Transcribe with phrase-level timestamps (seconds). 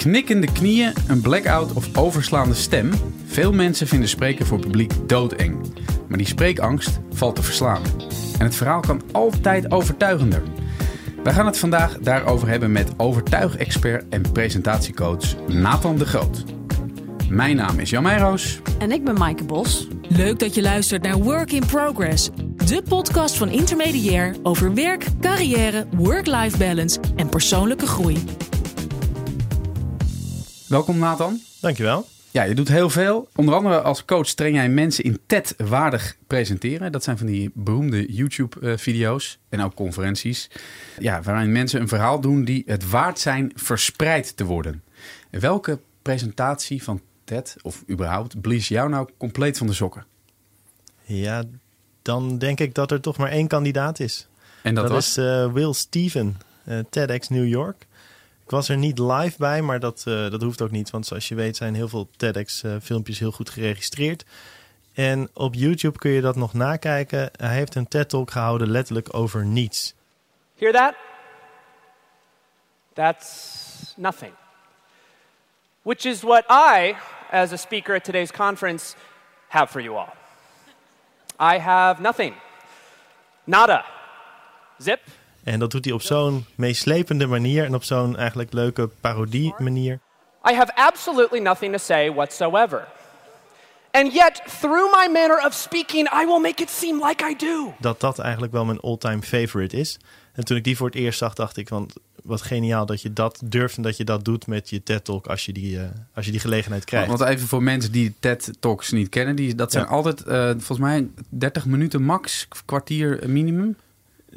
[0.00, 2.90] Knikkende knieën, een blackout of overslaande stem.
[3.26, 5.60] Veel mensen vinden spreken voor publiek doodeng.
[6.08, 7.82] Maar die spreekangst valt te verslaan.
[8.38, 10.42] En het verhaal kan altijd overtuigender.
[11.22, 16.44] Wij gaan het vandaag daarover hebben met overtuigexpert en presentatiecoach Nathan de Groot.
[17.28, 18.60] Mijn naam is Jan Meijroos.
[18.78, 19.88] En ik ben Maaike Bos.
[20.08, 22.30] Leuk dat je luistert naar Work in Progress.
[22.66, 28.22] De podcast van Intermediair over werk, carrière, work-life balance en persoonlijke groei.
[30.70, 31.40] Welkom Nathan.
[31.60, 32.06] Dankjewel.
[32.30, 33.28] Ja, je doet heel veel.
[33.34, 36.92] Onder andere als coach train jij mensen in TED waardig presenteren.
[36.92, 40.50] Dat zijn van die beroemde YouTube-video's en ook conferenties.
[40.98, 44.82] Ja, waarin mensen een verhaal doen die het waard zijn verspreid te worden.
[45.30, 50.04] Welke presentatie van TED of überhaupt blies jou nou compleet van de sokken?
[51.02, 51.42] Ja,
[52.02, 54.28] dan denk ik dat er toch maar één kandidaat is.
[54.62, 55.08] En dat, Dat, was?
[55.08, 57.86] is eh, Will Steven, eh, TEDx New York.
[58.50, 60.90] Ik was er niet live bij, maar dat, eh, dat hoeft ook niet.
[60.90, 64.24] Want zoals je weet zijn heel veel TEDx-filmpjes heel goed geregistreerd.
[64.94, 67.30] En op YouTube kun je dat nog nakijken.
[67.36, 69.94] Hij heeft een TED-talk gehouden letterlijk over niets.
[70.58, 70.94] Hear that?
[72.92, 74.32] That's nothing.
[75.82, 76.94] Which is what I,
[77.30, 78.94] as a speaker at today's conference,
[79.48, 80.12] have for you all.
[81.54, 82.34] I have nothing.
[83.44, 83.84] Nada.
[84.78, 85.00] Zip.
[85.44, 89.98] En dat doet hij op zo'n meeslepende manier en op zo'n eigenlijk leuke parodie manier.
[90.50, 92.86] I have absolutely nothing to say whatsoever.
[93.90, 97.74] And yet, through my manner of speaking, I will make it seem like I do.
[97.80, 99.98] dat dat eigenlijk wel mijn all-time favorite is.
[100.32, 103.12] En toen ik die voor het eerst zag, dacht ik, want wat geniaal dat je
[103.12, 106.24] dat durft en dat je dat doet met je TED-talk als, je die, eh, als
[106.24, 107.08] je die gelegenheid krijgt.
[107.08, 109.90] Want even voor mensen die TED Talks niet kennen, die, dat zijn Ja.
[109.90, 113.76] altijd eh, volgens mij 30 minuten max, kwartier minimum.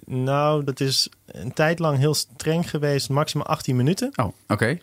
[0.05, 4.11] Nou, dat is een tijd lang heel streng geweest, maximaal 18 minuten.
[4.15, 4.77] Oh, oké.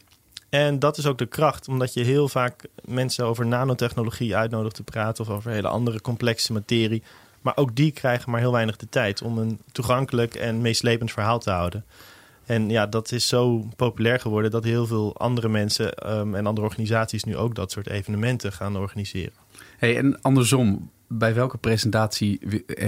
[0.49, 4.83] En dat is ook de kracht, omdat je heel vaak mensen over nanotechnologie uitnodigt te
[4.83, 7.03] praten of over hele andere complexe materie.
[7.41, 11.39] Maar ook die krijgen maar heel weinig de tijd om een toegankelijk en meeslepend verhaal
[11.39, 11.85] te houden.
[12.47, 16.67] En ja, dat is zo populair geworden dat heel veel andere mensen ehm, en andere
[16.67, 19.33] organisaties nu ook dat soort evenementen gaan organiseren.
[19.79, 22.41] Hey, en andersom, bij welke presentatie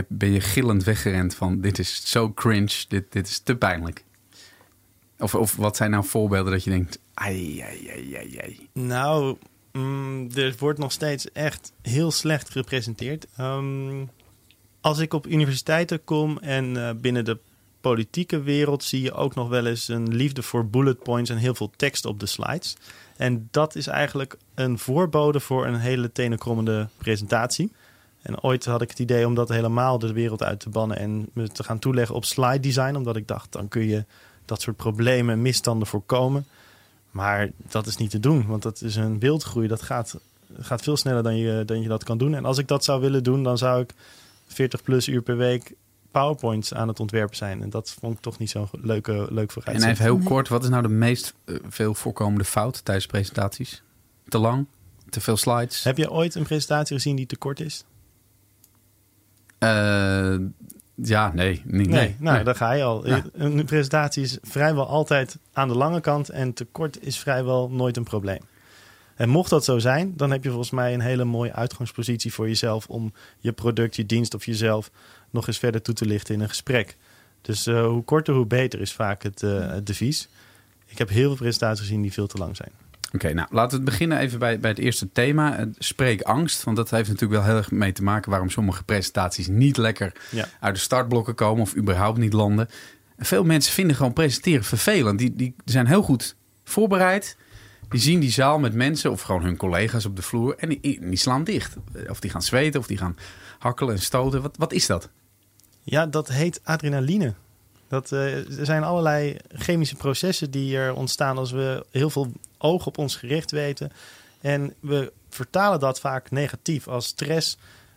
[0.08, 4.04] ben je gillend weggerend van dit is zo cringe, dit, dit is te pijnlijk?
[5.18, 8.68] Of, of wat zijn nou voorbeelden dat je denkt, ai, ai, ai, ai, ai.
[8.72, 9.36] Nou,
[9.72, 13.26] mm, er wordt nog steeds echt heel slecht gepresenteerd.
[13.36, 14.04] Ehm,
[14.80, 17.38] als ik op universiteiten kom en eh, binnen de
[17.80, 21.54] politieke wereld zie je ook nog wel eens een liefde voor bullet points en heel
[21.54, 22.76] veel tekst op de slides.
[23.16, 27.72] En dat is eigenlijk een voorbode voor een hele tenenkrommende presentatie.
[28.22, 31.28] En ooit had ik het idee om dat helemaal de wereld uit te bannen en
[31.32, 34.04] me te gaan toeleggen op slide design, omdat ik dacht dan kun je
[34.44, 36.46] dat soort problemen en misstanden voorkomen.
[37.10, 39.68] Maar dat is niet te doen, want dat is een wildgroei.
[39.68, 40.18] Dat gaat,
[40.58, 42.34] gaat veel sneller dan je, dan je dat kan doen.
[42.34, 43.94] En als ik dat zou willen doen, dan zou ik
[44.46, 45.74] 40 plus uur per week
[46.10, 47.62] PowerPoints aan het ontwerpen zijn.
[47.62, 49.92] En dat vond ik toch niet zo'n leuke, leuk En vooruitzicht.
[49.92, 53.82] even heel kort, wat is nou de meest eh, veel voorkomende fout tijdens presentaties?
[54.28, 54.66] Te lang?
[55.10, 55.84] Te veel slides?
[55.84, 57.84] Heb je ooit een presentatie gezien die te kort is?
[59.62, 60.36] Eh,
[60.94, 61.62] ja, nee.
[61.64, 61.98] Niet, nee.
[61.98, 62.44] Nee, nou, Nee.
[62.44, 63.06] daar ga je al.
[63.06, 63.22] Ja.
[63.32, 67.96] Een presentatie is vrijwel altijd aan de lange kant en te kort is vrijwel nooit
[67.96, 68.40] een probleem.
[69.14, 72.48] En mocht dat zo zijn, dan heb je volgens mij een hele mooie uitgangspositie voor
[72.48, 74.90] jezelf om je product, je dienst of jezelf
[75.30, 76.96] nog eens verder toe te lichten in een gesprek.
[77.42, 80.28] Dus eh, hoe korter, hoe beter is vaak het, eh, het devies.
[80.86, 82.70] Ik heb heel veel presentaties gezien die veel te lang zijn.
[83.12, 85.56] Oké, nou laten we beginnen even bij, bij het eerste thema.
[85.58, 86.62] eh, Spreekangst.
[86.64, 90.12] Want dat heeft natuurlijk wel heel erg mee te maken waarom sommige presentaties niet lekker
[90.30, 90.48] Ja.
[90.60, 92.68] uit de startblokken komen of überhaupt niet landen.
[93.18, 95.18] Veel mensen vinden gewoon presenteren vervelend.
[95.18, 97.36] Die, die zijn heel goed voorbereid.
[97.88, 100.80] Die zien die zaal met mensen of gewoon hun collega's op de vloer en die,
[101.00, 101.76] die slaan dicht.
[102.08, 103.16] Of die gaan zweten of die gaan
[103.58, 104.42] hakkelen en stoten.
[104.42, 105.08] Wat, wat is dat?
[105.82, 107.34] Ja, dat heet adrenaline.
[107.92, 112.86] Dat, eh, er zijn allerlei chemische processen die er ontstaan als we heel veel oog
[112.86, 113.92] op ons gericht weten.
[114.40, 117.56] En we vertalen dat vaak negatief als stress.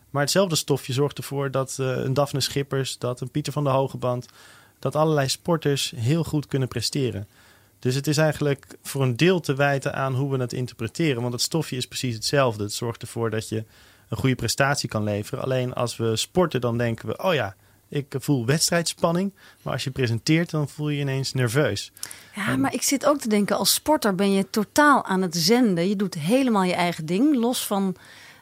[0.10, 3.74] Maar hetzelfde stofje zorgt ervoor dat eh, een Daphne Schippers, dat een Pieter van der
[3.74, 4.28] Hogeband,
[4.80, 7.28] dat allerlei sporters heel goed kunnen presteren.
[7.80, 11.22] Dus het is eigenlijk voor een deel te wijten aan hoe we het interpreteren.
[11.22, 12.64] Want het stofje is precies hetzelfde.
[12.64, 13.64] Het zorgt ervoor dat je
[14.10, 15.44] een goede prestatie kan leveren.
[15.44, 17.56] Alleen als we sporten, dan denken we: oh ja,
[17.96, 19.34] ik voel wedstrijdspanning.
[19.62, 21.92] Maar als je presenteert, dan voel je je ineens nerveus.
[22.36, 25.90] Ja, maar ik zit ook te denken, als sporter ben je totaal aan het zenden.
[25.90, 27.96] Je doet helemaal je eigen ding, los van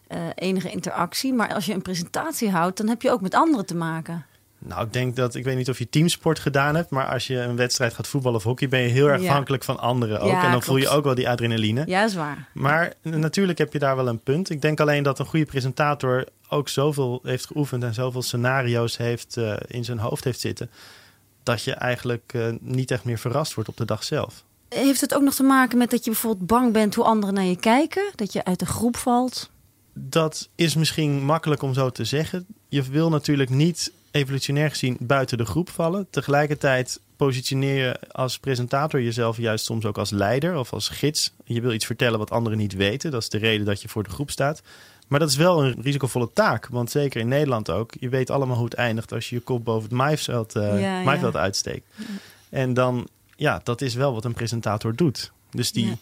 [0.07, 1.33] eh, enige interactie.
[1.33, 4.25] Maar als je een presentatie houdt, dan heb je ook met anderen te maken.
[4.65, 7.37] Nou, ik denk dat, ik weet niet of je teamsport gedaan hebt, maar als je
[7.39, 9.27] een wedstrijd gaat voetballen of hockey, ben je heel erg Ja.
[9.27, 10.29] afhankelijk van anderen ook.
[10.31, 11.83] Ja, en dan voel je ook wel die adrenaline.
[11.85, 12.47] Ja, is waar.
[12.53, 14.49] Maar natuurlijk heb je daar wel een punt.
[14.49, 19.37] Ik denk alleen dat een goede presentator ook zoveel heeft geoefend en zoveel scenario's heeft,
[19.37, 20.69] eh, in zijn hoofd heeft zitten,
[21.43, 24.43] dat je eigenlijk eh, niet echt meer verrast wordt op de dag zelf.
[24.69, 27.43] Heeft het ook nog te maken met dat je bijvoorbeeld bang bent hoe anderen naar
[27.43, 28.03] je kijken?
[28.15, 29.49] Dat je uit de groep valt?
[29.93, 32.45] Dat is misschien makkelijk om zo te zeggen.
[32.67, 36.07] Je wil natuurlijk niet evolutionair gezien buiten de groep vallen.
[36.09, 41.33] Tegelijkertijd positioneer je als presentator jezelf juist soms ook als leider of als gids.
[41.45, 43.11] Je wil iets vertellen wat anderen niet weten.
[43.11, 44.61] Dat is de reden dat je voor de groep staat.
[45.07, 46.67] Maar dat is wel een risicovolle taak.
[46.67, 47.91] Want zeker in Nederland ook.
[47.99, 51.03] Je weet allemaal hoe het eindigt als je je kop boven het maaiveld, Ja, ja.
[51.03, 51.87] maaiveld uitsteekt.
[52.49, 55.31] En dan, ja, dat is wel wat een presentator doet.
[55.51, 55.95] Dus die Ja.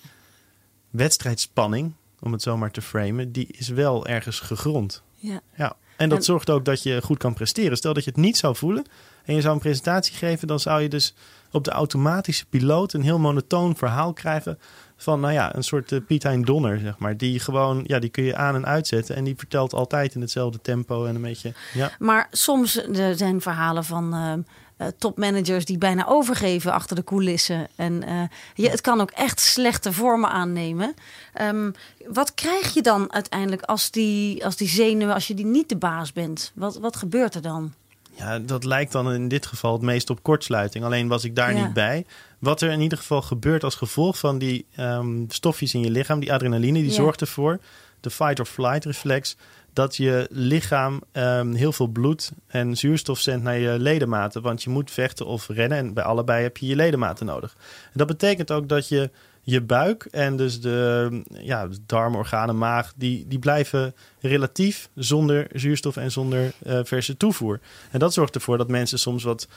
[0.90, 5.02] wedstrijdspanning, om het zo maar te framen, die is wel ergens gegrond.
[5.16, 5.42] Ja.
[5.56, 5.76] Ja.
[6.02, 7.78] En dat En- zorgt ook dat je goed kan presteren.
[7.78, 8.86] Stel dat je het niet zou voelen
[9.26, 11.14] en je zou een presentatie geven, dan zou je dus
[11.52, 14.60] op de automatische piloot een heel monotoon verhaal krijgen
[14.98, 17.18] van, nou ja, een soort eh, Piet Hein Donner, zeg maar.
[17.18, 20.60] Die gewoon, ja, die kun je aan en uitzetten en die vertelt altijd in hetzelfde
[20.62, 21.92] tempo en een beetje, ja.
[22.00, 24.34] Maar soms er zijn verhalen van eh,
[24.82, 27.68] eh, topmanagers die bijna overgeven achter de coulissen.
[27.76, 28.22] En eh,
[28.56, 30.94] je, het kan ook echt slechte vormen aannemen.
[31.34, 31.72] Ehm,
[32.08, 35.78] wat krijg je dan uiteindelijk als die, als die zenuwen, als je die niet de
[35.78, 36.52] baas bent?
[36.56, 37.74] Wat, wat gebeurt er dan?
[38.16, 40.84] Ja, dat lijkt dan in dit geval het meest op kortsluiting.
[40.86, 41.64] Alleen was ik daar Ja.
[41.64, 42.06] niet bij.
[42.40, 46.20] Wat er in ieder geval gebeurt als gevolg van die ehm, stofjes in je lichaam,
[46.20, 46.94] die adrenaline, die Ja.
[46.96, 47.60] zorgt ervoor,
[48.00, 49.36] de fight-or-flight reflex,
[49.74, 54.42] dat je lichaam ehm, heel veel bloed en zuurstof zendt naar je ledematen.
[54.42, 57.56] Want je moet vechten of rennen en bij allebei heb je je ledematen nodig.
[57.84, 59.10] En dat betekent ook dat je
[59.44, 66.12] je buik en dus de ja, darmorganen, maag, die, die blijven relatief zonder zuurstof en
[66.12, 67.60] zonder eh, verse toevoer.
[67.92, 69.48] En dat zorgt ervoor dat mensen soms wat,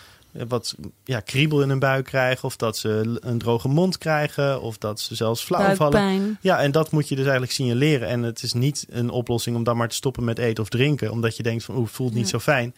[0.48, 4.78] wat ja, kriebel in hun buik krijgen, of dat ze een droge mond krijgen, of
[4.78, 6.38] dat ze zelfs flauw vallen.
[6.40, 8.08] Ja, en dat moet je dus eigenlijk signaleren.
[8.08, 11.10] En het is niet een oplossing om dan maar te stoppen met eten of drinken,
[11.10, 12.28] omdat je denkt van oeh, het voelt niet Ja.
[12.30, 12.74] zo fijn.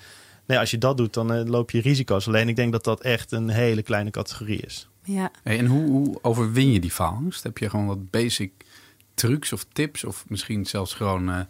[0.47, 2.27] Nee, als je dat doet, dan eh, loop je risico's.
[2.27, 4.89] Alleen ik denk dat dat echt een hele kleine categorie is.
[5.05, 5.31] Ja.
[5.43, 7.43] Hey, en hoe, hoe overwin je die faalangst?
[7.43, 8.53] Heb je gewoon wat basic
[9.15, 10.05] trucs of tips?
[10.05, 11.41] Of misschien zelfs gewoon eh,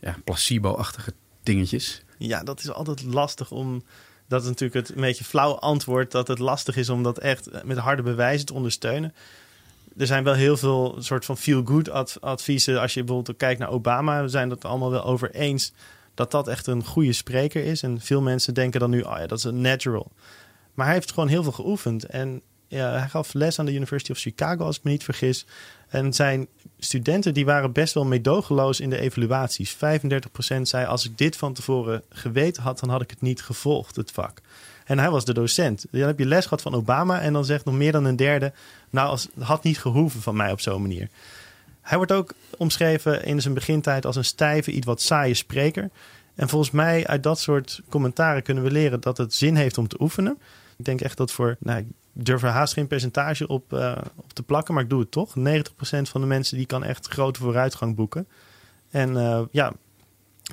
[0.00, 1.12] ja, placebo-achtige
[1.42, 2.02] dingetjes?
[2.18, 3.82] Ja, dat is altijd lastig om.
[4.32, 6.10] Dat is natuurlijk het een beetje flauw antwoord.
[6.10, 9.14] Dat het lastig is om dat echt met harde bewijzen te ondersteunen.
[9.96, 12.80] Er zijn wel heel veel soort van feel-good ad- adviezen.
[12.80, 15.72] Als je bijvoorbeeld kijkt naar Obama, we zijn het allemaal wel over eens
[16.14, 17.82] dat dat echt een goede spreker is.
[17.82, 20.10] En veel mensen denken dan nu, oh ja, dat is een natural.
[20.74, 22.04] Maar hij heeft gewoon heel veel geoefend.
[22.04, 22.42] En
[22.80, 25.46] hij gaf les aan de University of Chicago, als ik me niet vergis.
[25.88, 26.46] En zijn
[26.78, 29.74] studenten die waren best wel meedogenloos in de evaluaties.
[29.74, 29.78] 35%
[30.62, 34.10] zei, als ik dit van tevoren geweten had, dan had ik het niet gevolgd, het
[34.10, 34.40] vak.
[34.84, 35.86] En hij was de docent.
[35.90, 38.52] Dan heb je les gehad van Obama en dan zegt nog meer dan een derde...
[38.90, 41.08] nou, als, had niet gehoeven van mij op zo'n manier.
[41.80, 45.90] Hij wordt ook omschreven in zijn begintijd als een stijve, iets wat saaie spreker.
[46.34, 49.88] En volgens mij uit dat soort commentaren kunnen we leren dat het zin heeft om
[49.88, 50.38] te oefenen.
[50.76, 54.42] Ik denk echt dat voor, nou, durf er haast geen percentage op, eh, op te
[54.42, 55.34] plakken, maar ik doe het toch.
[55.36, 58.28] 90% van de mensen die kan echt grote vooruitgang boeken.
[58.90, 59.72] En eh, ja,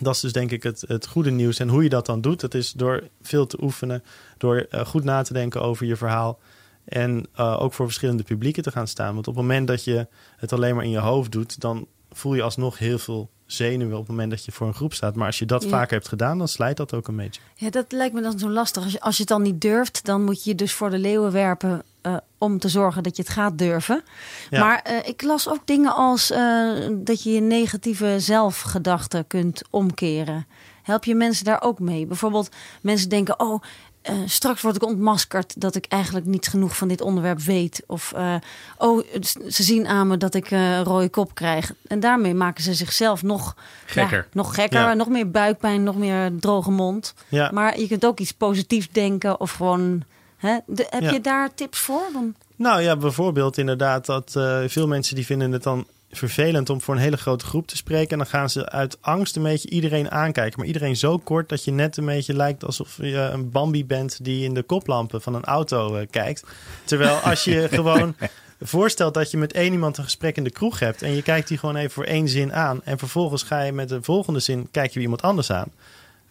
[0.02, 1.60] dat is dus denk ik het, het goede nieuws.
[1.60, 4.04] En hoe je dat dan doet, dat is door veel te oefenen,
[4.38, 6.40] door eh, goed na te denken over je verhaal.
[6.86, 9.14] En ook voor verschillende publieken te gaan staan.
[9.14, 10.08] Want op het moment dat je
[10.38, 14.00] het alleen maar in je hoofd doet, dan voel je alsnog heel veel zenuwen op
[14.00, 15.16] het moment dat je voor een groep staat.
[15.16, 15.70] Maar als je dat Ja.
[15.70, 17.42] vaker hebt gedaan, dan slijt dat ook een beetje.
[17.56, 18.84] Ja, dat lijkt me dan zo lastig.
[18.84, 20.98] Als je, als je het dan niet durft, dan moet je je dus voor de
[20.98, 24.04] leeuwen werpen eh, om te zorgen dat je het gaat durven.
[24.50, 24.60] Ja.
[24.66, 30.46] Maar eh, ik las ook dingen als eh, dat je je negatieve zelfgedachten kunt omkeren.
[30.84, 32.06] Help je mensen daar ook mee?
[32.06, 32.50] Bijvoorbeeld
[32.82, 33.62] mensen denken, oh,
[34.02, 37.84] eh, straks word ik ontmaskerd dat ik eigenlijk niet genoeg van dit onderwerp weet.
[37.88, 38.36] Of, eh,
[38.78, 39.04] oh,
[39.50, 41.74] ze zien aan me dat ik een rode kop krijg.
[41.88, 44.18] En daarmee maken ze zichzelf nog Gekker.
[44.18, 44.94] ja, nog gekker, Ja.
[44.94, 47.14] nog meer buikpijn, nog meer droge mond.
[47.28, 47.50] Ja.
[47.54, 50.04] Maar je kunt ook iets positiefs denken of gewoon.
[50.38, 50.58] Hè?
[50.66, 52.04] De- heb je daar tips voor?
[52.14, 54.32] Dan, Nou ja, bijvoorbeeld inderdaad dat
[54.68, 58.12] veel mensen die vinden het dan vervelend om voor een hele grote groep te spreken.
[58.12, 60.60] En dan gaan ze uit angst een beetje iedereen aankijken.
[60.60, 64.24] Maar iedereen zo kort dat je net een beetje lijkt alsof je een Bambi bent
[64.24, 66.44] die in de koplampen van een auto eh, kijkt.
[66.84, 68.16] Terwijl als je gewoon
[68.62, 71.48] voorstelt dat je met één iemand een gesprek in de kroeg hebt en je kijkt
[71.48, 74.68] die gewoon even voor één zin aan en vervolgens ga je met de volgende zin
[74.72, 75.72] kijk je iemand anders aan.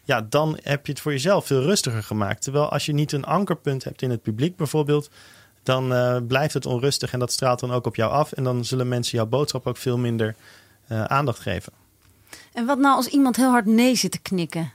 [0.05, 2.43] Ja, dan heb je het voor jezelf veel rustiger gemaakt.
[2.43, 5.11] Terwijl als je niet een ankerpunt hebt in het publiek bijvoorbeeld,
[5.69, 8.33] dan eh, blijft het onrustig en dat straalt dan ook op jou af.
[8.33, 10.35] En dan zullen mensen jouw boodschap ook veel minder
[10.87, 11.73] eh, aandacht geven.
[12.53, 14.73] en wat nou als iemand heel hard nee zit te knikken?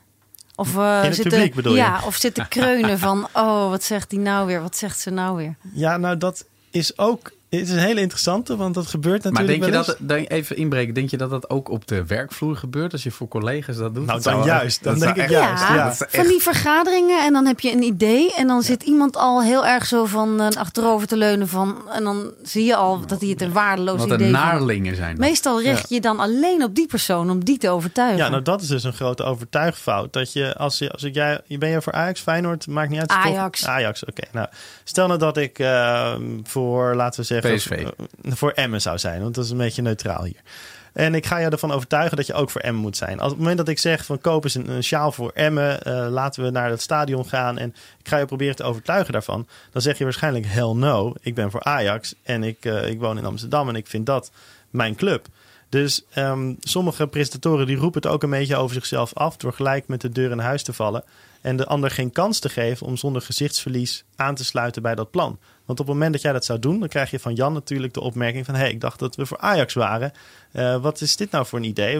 [0.55, 1.77] Of, uh, In het zitten, publiek bedoel je?
[1.77, 4.61] Ja, of zitten kreunen van, oh, wat zegt die nou weer?
[4.61, 5.55] Wat zegt ze nou weer?
[5.73, 9.69] Ja, nou dat is ook het is een hele interessante, want dat gebeurt natuurlijk Maar
[9.71, 12.91] denk je dat, denk, even inbreken, denk je dat dat ook op de werkvloer gebeurt
[12.91, 14.05] als je voor collega's dat doet?
[14.05, 14.83] Nou, Dat dan zou- juist.
[14.83, 15.63] Dan denk ik juist.
[15.67, 15.83] Ja, ja.
[15.83, 19.17] Dat is van die vergaderingen en dan heb je een idee en dan zit iemand
[19.17, 23.05] al heel erg zo van uh, achterover te leunen van en dan zie je al
[23.05, 24.31] dat hij het een waardeloos Wat idee vindt.
[24.33, 25.15] naarlingen zijn.
[25.15, 25.25] dat.
[25.27, 28.17] Meestal richt je dan alleen op die persoon om die te overtuigen.
[28.17, 30.13] Ja, nou dat is dus een grote overtuigfout.
[30.13, 32.99] Dat je, als je, als ik jij, je ben je voor Ajax, Feyenoord, maakt niet
[32.99, 33.09] uit.
[33.09, 33.17] toch?
[33.17, 33.65] Ajax.
[33.67, 34.23] Ajax, oké.
[34.31, 34.47] Nou,
[34.83, 37.69] stel nou dat ik eh, voor, laten we zeggen, PSV.
[37.71, 40.41] eh, voor Emmen zou zijn, want dat is een beetje neutraal hier.
[40.93, 43.19] En ik ga je ervan overtuigen dat je ook voor Emmen moet zijn.
[43.19, 45.81] Als op het moment dat ik zeg van koop eens een, een sjaal voor Emmen,
[45.83, 47.69] eh, laten we naar het stadion gaan en
[47.99, 51.13] ik ga je proberen te overtuigen daarvan, dan zeg je waarschijnlijk hell no.
[51.21, 54.31] Ik ben voor Ajax en ik, eh, ik woon in Amsterdam en ik vind dat
[54.69, 55.27] mijn club.
[55.73, 59.87] Dus ehm, sommige presentatoren die roepen het ook een beetje over zichzelf af door gelijk
[59.87, 61.03] met de deur in huis te vallen
[61.41, 65.11] en de ander geen kans te geven om zonder gezichtsverlies aan te sluiten bij dat
[65.11, 65.39] plan.
[65.65, 67.93] Want op het moment dat jij dat zou doen, dan krijg je van Jan natuurlijk
[67.93, 68.55] de opmerking van...
[68.55, 70.11] hé, hey, ik dacht dat we voor Ajax waren.
[70.51, 71.99] Eh, wat is dit nou voor een idee?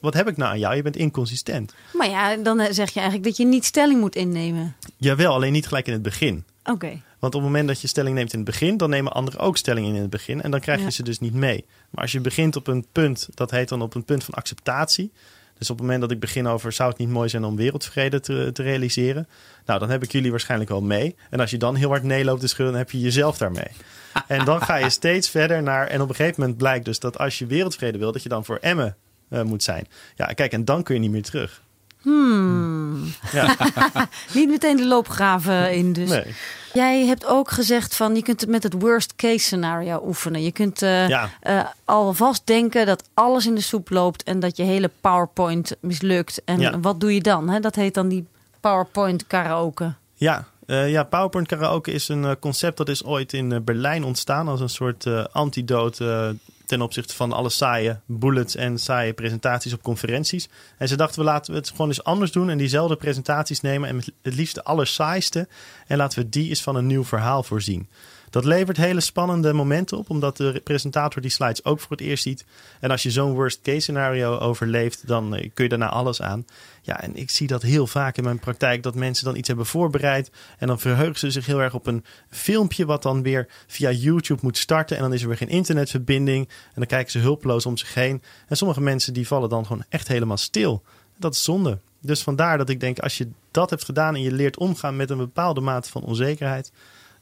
[0.00, 0.76] Wat- heb ik nou aan jou?
[0.76, 1.74] Je bent inconsistent.
[1.92, 4.76] Maar ja, dan eh, zeg je eigenlijk dat je niet stelling moet innemen.
[4.96, 6.44] Jawel, alleen niet gelijk in het begin.
[6.64, 7.00] Oké.
[7.20, 8.76] Want op het moment dat je stelling neemt in het begin...
[8.76, 10.42] dan nemen anderen ook stelling in in het begin.
[10.42, 10.90] En dan krijg je Ja.
[10.90, 11.64] ze dus niet mee.
[11.90, 15.12] Maar als je begint op een punt, dat heet dan op een punt van acceptatie...
[15.58, 18.20] Dus op het moment dat ik begin over zou het niet mooi zijn om wereldvrede
[18.20, 19.28] te, te realiseren.
[19.66, 21.16] Nou, dan heb ik jullie waarschijnlijk wel mee.
[21.30, 23.70] En als je dan heel hard nee loopt te schudden, dan heb je jezelf daarmee.
[24.26, 25.86] En dan ga je steeds verder naar.
[25.86, 28.44] En op een gegeven moment blijkt dus dat als je wereldvrede wil, dat je dan
[28.44, 28.96] voor Emmen
[29.28, 29.86] eh, moet zijn.
[30.16, 31.62] Ja, kijk, en dan kun je niet meer terug.
[32.00, 33.12] Hmm.
[33.32, 33.56] Ja,
[34.34, 36.08] Niet meteen de loopgraven in dus.
[36.08, 36.34] nee.
[36.72, 40.42] Jij hebt ook gezegd van je kunt het met het worst case scenario oefenen.
[40.42, 41.30] Je kunt eh, Ja.
[41.40, 46.42] eh, alvast denken dat alles in de soep loopt en dat je hele PowerPoint mislukt.
[46.44, 46.80] En Ja.
[46.80, 47.48] wat doe je dan?
[47.48, 47.60] Hè?
[47.60, 48.26] Dat heet dan die
[48.60, 49.94] PowerPoint karaoke.
[50.14, 54.60] Ja, eh, ja, PowerPoint karaoke is een concept dat is ooit in Berlijn ontstaan als
[54.60, 56.28] een soort antidoot eh,
[56.70, 60.48] ten opzichte van alle saaie bullets en saaie presentaties op conferenties.
[60.78, 63.96] En ze dachten, we laten het gewoon eens anders doen en diezelfde presentaties nemen en
[64.22, 65.48] het liefst de allersaaiste
[65.86, 67.88] en laten we die eens van een nieuw verhaal voorzien.
[68.30, 72.22] Dat levert hele spannende momenten op, omdat de presentator die slides ook voor het eerst
[72.22, 72.44] ziet.
[72.80, 76.44] En als je zo'n worst case scenario overleeft, dan eh, kun je daarna alles aan.
[76.82, 79.66] Ja, en ik zie dat heel vaak in mijn praktijk, dat mensen dan iets hebben
[79.66, 80.30] voorbereid.
[80.58, 84.40] En dan verheugen ze zich heel erg op een filmpje, wat dan weer via YouTube
[84.42, 84.96] moet starten.
[84.96, 86.48] En dan is er weer geen internetverbinding.
[86.48, 88.22] En dan kijken ze hulpeloos om zich heen.
[88.48, 90.82] En sommige mensen die vallen dan gewoon echt helemaal stil.
[91.16, 91.78] Dat is zonde.
[92.00, 95.10] Dus vandaar dat ik denk, als je dat hebt gedaan en je leert omgaan met
[95.10, 96.72] een bepaalde mate van onzekerheid,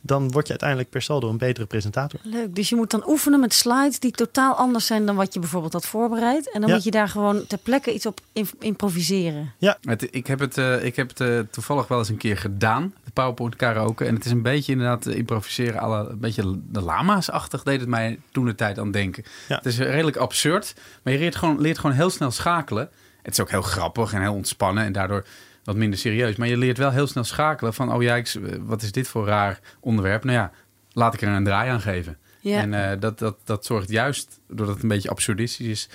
[0.08, 2.20] dan word je uiteindelijk per saldo een betere presentator.
[2.22, 2.54] Leuk.
[2.54, 5.72] Dus je moet dan oefenen met slides die totaal anders zijn dan wat je bijvoorbeeld
[5.72, 6.50] had voorbereid.
[6.52, 6.74] En dan Ja.
[6.74, 9.52] moet je daar gewoon ter plekke iets op im- improviseren.
[9.80, 12.94] Het, ik heb het, eh, ik heb het eh, toevallig wel eens een keer gedaan,
[13.04, 14.04] de PowerPoint karaoke.
[14.04, 17.88] En het is een beetje inderdaad eh, improviseren, alle, een beetje de lama's-achtig deed het
[17.88, 19.24] mij toen de tijd aan denken.
[19.48, 19.56] Ja.
[19.56, 22.88] Het is redelijk absurd, maar je leert gewoon, leert gewoon heel snel schakelen.
[23.22, 25.24] Het is ook heel grappig en heel ontspannen en daardoor
[25.68, 26.36] wat minder serieus.
[26.36, 29.26] Maar je leert wel heel snel schakelen van, oh ja, ik, wat is dit voor
[29.26, 30.24] raar onderwerp?
[30.24, 30.52] Nou ja,
[30.92, 32.18] laat ik er een draai aan geven.
[32.40, 32.60] Ja.
[32.60, 35.88] En eh, dat, dat, dat zorgt juist, doordat het een beetje absurdistisch is,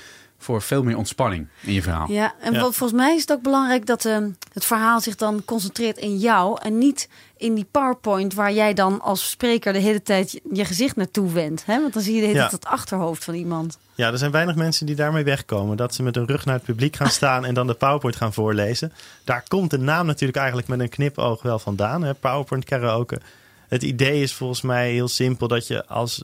[0.44, 2.12] voor veel meer ontspanning in je verhaal.
[2.12, 2.60] Ja, en Ja.
[2.60, 4.18] Wat, volgens mij is het ook belangrijk dat eh,
[4.54, 9.02] het verhaal zich dan concentreert in jou en niet in die PowerPoint waar jij dan
[9.02, 11.66] als spreker de hele tijd je, je gezicht naartoe wendt.
[11.66, 11.82] Hè?
[11.82, 12.48] Want dan zie je de hele Ja.
[12.50, 13.78] tijd het achterhoofd van iemand.
[13.96, 15.78] Ja, er zijn weinig mensen die daarmee wegkomen.
[15.78, 18.34] Dat ze met hun rug naar het publiek gaan staan en dan de PowerPoint gaan
[18.34, 18.94] voorlezen.
[19.24, 22.04] Daar komt de naam natuurlijk eigenlijk met een knipoog wel vandaan.
[22.04, 22.14] Hè?
[22.14, 23.20] PowerPoint karaoke.
[23.68, 26.24] Het idee is volgens mij heel simpel dat je als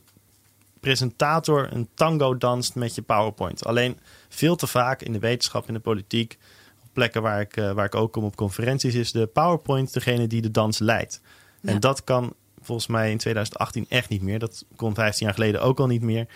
[0.79, 3.65] presentator een tango danst met je PowerPoint.
[3.65, 3.97] Alleen
[4.29, 6.37] veel te vaak in de wetenschap, in de politiek,
[6.83, 10.27] op plekken waar ik, eh, waar ik ook kom op conferenties, is de PowerPoint degene
[10.27, 11.21] die de dans leidt.
[11.61, 11.71] Ja.
[11.71, 14.39] En dat kan volgens mij in 2018 echt niet meer.
[14.39, 16.27] Dat kon 15 jaar geleden ook al niet meer.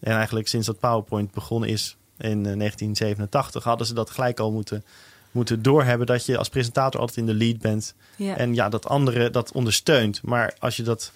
[0.00, 4.52] En eigenlijk sinds dat PowerPoint begonnen is in eh, 1987, hadden ze dat gelijk al
[4.52, 4.84] moeten,
[5.30, 6.06] moeten doorhebben.
[6.06, 7.94] Dat je als presentator altijd in de lead bent.
[8.16, 8.36] Ja.
[8.36, 10.22] En ja, dat andere dat ondersteunt.
[10.22, 11.12] Maar als je dat,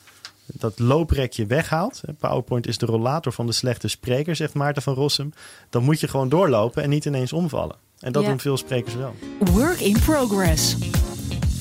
[0.47, 2.03] dat looprekje weghaalt.
[2.07, 5.33] hè, PowerPoint is de rollator van de slechte spreker, zegt Maarten van Rossum.
[5.71, 7.77] Dan moet je gewoon doorlopen en niet ineens omvallen.
[7.99, 8.29] En dat Ja.
[8.29, 9.15] doen veel sprekers wel.
[9.39, 10.77] Work in progress.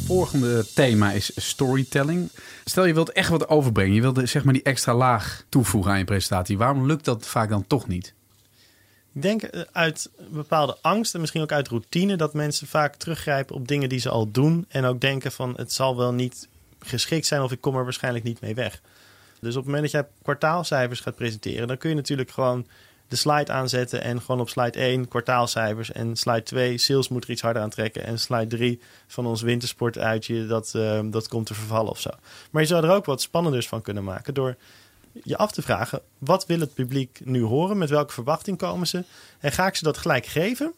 [0.06, 2.30] volgende thema is storytelling.
[2.66, 3.94] Stel je wilt echt wat overbrengen.
[3.94, 6.58] Je wilt zeg maar die extra laag toevoegen aan je presentatie.
[6.58, 8.14] Waarom lukt dat vaak dan toch niet?
[9.14, 13.56] Ik denk eh, uit bepaalde angst en misschien ook uit routine dat mensen vaak teruggrijpen
[13.56, 14.66] op dingen die ze al doen.
[14.68, 16.48] En ook denken van het zal wel niet
[16.86, 18.82] geschikt zijn of ik kom er waarschijnlijk niet mee weg.
[19.40, 22.68] Dus op het moment dat jij kwartaalcijfers gaat presenteren, dan kun je natuurlijk gewoon
[23.08, 27.30] de slide aanzetten en gewoon op slide 1 kwartaalcijfers en slide 2 sales moet er
[27.30, 31.92] iets harder aantrekken en slide 3 van ons wintersportuitje dat, uh, dat komt te vervallen
[31.92, 32.10] of zo.
[32.52, 34.56] Maar je zou er ook wat spannenders van kunnen maken door
[35.24, 39.04] je af te vragen wat wil het publiek nu horen, met welke verwachting komen ze
[39.40, 40.74] en ga ik ze dat gelijk geven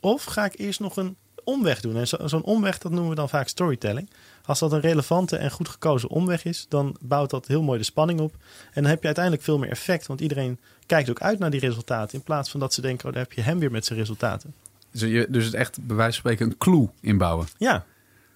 [0.00, 1.96] of ga ik eerst nog een omweg doen.
[1.96, 4.10] En zo'n omweg, dat noemen we dan vaak storytelling.
[4.44, 7.84] Als dat een relevante en goed gekozen omweg is, dan bouwt dat heel mooi de
[7.84, 8.34] spanning op.
[8.72, 11.60] En dan heb je uiteindelijk veel meer effect, want iedereen kijkt ook uit naar die
[11.60, 12.18] resultaten.
[12.18, 14.54] In plaats van dat ze denken, oh, daar heb je hem weer met zijn resultaten.
[14.90, 17.46] Dus, je, dus het echt bij wijze van spreken een clue inbouwen.
[17.58, 17.84] Ja.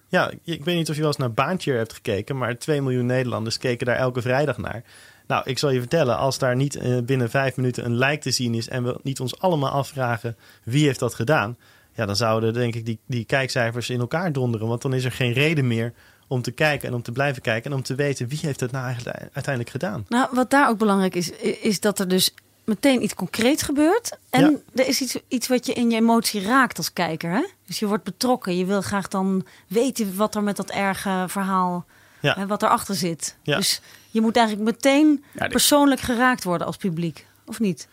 [0.07, 3.05] Ja, ik weet niet of je wel eens naar Baantje hebt gekeken, maar 2 miljoen
[3.05, 4.83] Nederlanders keken daar elke vrijdag naar.
[5.27, 8.31] Nou, ik zal je vertellen, als daar niet eh, binnen vijf minuten een lijk te
[8.31, 11.57] zien is en we niet ons allemaal afvragen wie heeft dat gedaan,
[11.95, 14.67] ja, dan zouden denk ik die, die kijkcijfers in elkaar donderen.
[14.67, 15.93] Want dan is er geen reden meer
[16.27, 18.71] om te kijken en om te blijven kijken en om te weten wie heeft het
[18.71, 20.05] nou eigenlijk uiteindelijk gedaan.
[20.07, 21.29] Nou, wat daar ook belangrijk is,
[21.61, 22.33] is dat er dus
[22.63, 24.17] meteen iets concreets gebeurt.
[24.29, 27.31] En er is iets, iets wat je in je emotie raakt als kijker.
[27.31, 27.45] Hè?
[27.67, 28.57] Dus je wordt betrokken.
[28.57, 31.85] Je wil graag dan weten wat er met dat erge verhaal,
[32.19, 32.35] ja.
[32.37, 33.35] hè, wat erachter zit.
[33.43, 33.57] Ja.
[33.57, 37.87] Dus je moet eigenlijk meteen persoonlijk geraakt worden als publiek, of niet?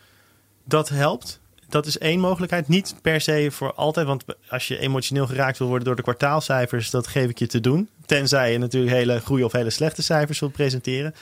[0.63, 1.41] Dat helpt
[1.73, 2.67] dat is één mogelijkheid.
[2.67, 6.89] Niet per se voor altijd, want als je emotioneel geraakt wil worden door de kwartaalcijfers,
[6.89, 7.89] dat geef ik je te doen.
[8.05, 11.15] Tenzij je natuurlijk hele goede of hele slechte cijfers wilt presenteren.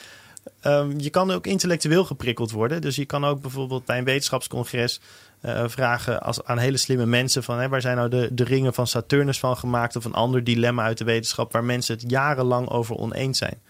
[0.64, 2.82] Um, je kan ook intellectueel geprikkeld worden.
[2.82, 5.00] Dus je kan ook bijvoorbeeld bij een wetenschapscongres
[5.42, 8.74] uh, vragen als, aan hele slimme mensen van hè, waar zijn nou de, de ringen
[8.74, 12.70] van Saturnus van gemaakt of een ander dilemma uit de wetenschap waar mensen het jarenlang
[12.70, 13.62] over oneens zijn.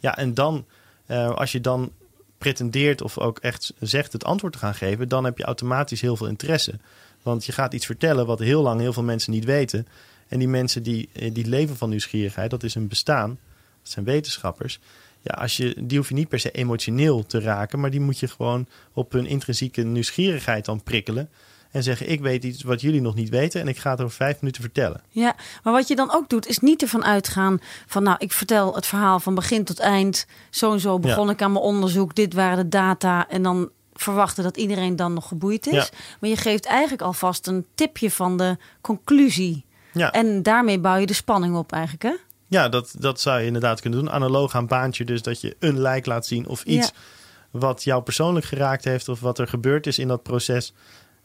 [0.00, 0.66] Ja, en dan,
[1.06, 1.92] uh, als je dan
[2.38, 6.16] pretendeert of ook echt zegt het antwoord te gaan geven, dan heb je automatisch heel
[6.16, 6.78] veel interesse.
[7.22, 9.86] Want je gaat iets vertellen wat heel lang heel veel mensen niet weten.
[10.28, 13.38] En die mensen die, eh, die leven van nieuwsgierigheid, dat is een bestaan.
[13.82, 14.80] Dat zijn wetenschappers.
[15.20, 18.18] Ja, als je, die hoef je niet per se emotioneel te raken, maar die moet
[18.18, 21.28] je gewoon op hun intrinsieke nieuwsgierigheid dan prikkelen
[21.78, 24.16] en zeggen: Ik weet iets wat jullie nog niet weten en ik ga het over
[24.16, 25.02] vijf minuten vertellen.
[25.08, 28.74] Ja, maar wat je dan ook doet, is niet ervan uitgaan van: Nou, ik vertel
[28.74, 30.26] het verhaal van begin tot eind.
[30.50, 33.28] Zo en zo begon ik aan mijn onderzoek, dit waren de data.
[33.28, 35.90] En dan verwachten dat iedereen dan nog geboeid is.
[36.20, 39.64] Maar je geeft eigenlijk alvast een tipje van de conclusie.
[39.92, 40.12] Ja.
[40.12, 42.02] En daarmee bouw je de spanning op, eigenlijk.
[42.02, 42.14] Hè?
[42.46, 44.10] Ja, dat, dat zou je inderdaad kunnen doen.
[44.10, 46.92] Analoog aan baantje, dus dat je een lijk laat zien of iets.
[47.50, 50.72] Wat jou persoonlijk geraakt heeft, of wat er gebeurd is in dat proces.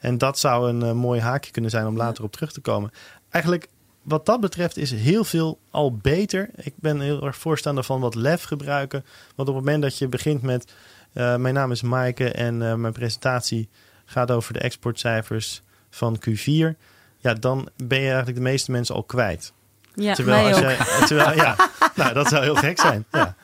[0.04, 2.92] En dat zou een uh, mooi haakje kunnen zijn om later op terug te komen.
[3.30, 3.68] Eigenlijk
[4.02, 6.50] wat dat betreft is heel veel al beter.
[6.56, 9.06] Ik ben heel erg voorstander van wat lef gebruiken.
[9.36, 10.74] Want op het moment dat je begint met...
[11.14, 13.70] Uh, mijn naam is Maaike en uh, mijn presentatie
[14.06, 16.78] gaat over de exportcijfers van Q4.
[17.18, 19.54] Ja, dan ben je eigenlijk de meeste mensen al kwijt.
[19.94, 21.56] Ja, terwijl als jij, terwijl, ja,
[21.96, 23.06] nou, dat zou heel gek zijn.
[23.12, 23.36] Ja.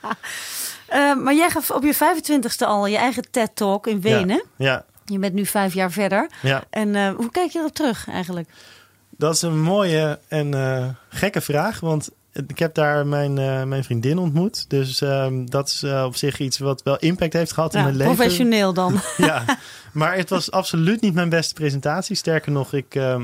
[0.93, 4.43] Uh, maar jij gaf op je 25ste al je eigen TED-talk in Wenen.
[4.55, 4.85] Ja, ja.
[5.09, 6.29] Je bent nu vijf jaar verder.
[6.41, 6.63] Ja.
[6.69, 8.49] En uh, hoe kijk je erop terug eigenlijk?
[9.09, 11.79] Dat is een mooie en uh, gekke vraag.
[11.79, 12.09] Want
[12.47, 14.69] ik heb daar mijn, uh, mijn vriendin ontmoet.
[14.69, 18.15] Dus ehm, dat is op zich iets wat wel impact heeft gehad in mijn leven.
[18.15, 19.01] Professioneel dan.
[19.17, 19.57] ja,
[19.93, 22.15] maar het was absoluut niet mijn beste presentatie.
[22.15, 23.21] Sterker nog, ik, ehm,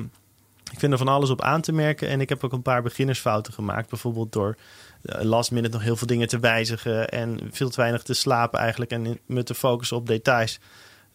[0.72, 2.08] ik vind er van alles op aan te merken.
[2.08, 3.90] En ik heb ook een paar beginnersfouten gemaakt.
[3.90, 4.56] Bijvoorbeeld door
[5.02, 7.10] last minute nog heel veel dingen te wijzigen.
[7.10, 8.92] En veel te weinig te slapen eigenlijk.
[8.92, 10.60] En me te focussen op details.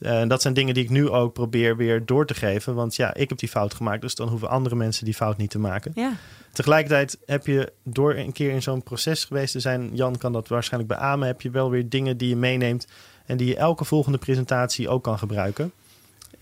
[0.01, 2.75] Uh, dat zijn dingen die ik nu ook probeer weer door te geven.
[2.75, 5.51] Want ja, ik heb die fout gemaakt, dus dan hoeven andere mensen die fout niet
[5.51, 5.93] te maken.
[5.95, 6.13] Ja.
[6.53, 10.49] Tegelijkertijd heb je door een keer in zo'n proces geweest te zijn, Jan kan dat
[10.49, 12.87] waarschijnlijk beamen, heb je wel weer dingen die je meeneemt
[13.27, 15.73] en die je elke volgende presentatie ook kan gebruiken.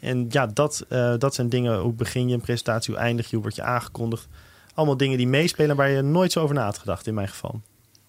[0.01, 1.79] En ja, dat, uh, dat zijn dingen.
[1.79, 4.29] Hoe begin je een presentatie, hoe eindig je, hoe word je aangekondigd.
[4.75, 7.61] Allemaal dingen die meespelen waar je nooit zo over na had gedacht in mijn geval.